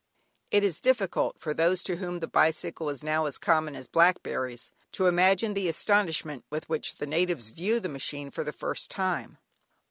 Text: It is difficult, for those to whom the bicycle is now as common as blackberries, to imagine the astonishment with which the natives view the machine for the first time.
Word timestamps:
It 0.49 0.63
is 0.63 0.81
difficult, 0.81 1.39
for 1.39 1.53
those 1.53 1.83
to 1.83 1.97
whom 1.97 2.21
the 2.21 2.27
bicycle 2.27 2.89
is 2.89 3.03
now 3.03 3.27
as 3.27 3.37
common 3.37 3.75
as 3.75 3.85
blackberries, 3.85 4.71
to 4.93 5.05
imagine 5.05 5.53
the 5.53 5.67
astonishment 5.69 6.43
with 6.49 6.67
which 6.67 6.95
the 6.95 7.05
natives 7.05 7.51
view 7.51 7.79
the 7.79 7.87
machine 7.87 8.31
for 8.31 8.43
the 8.43 8.51
first 8.51 8.89
time. 8.89 9.37